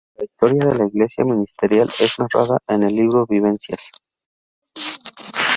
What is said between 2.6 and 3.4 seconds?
en el libro